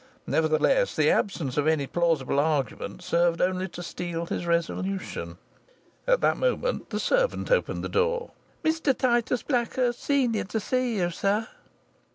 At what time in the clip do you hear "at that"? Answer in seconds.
6.07-6.37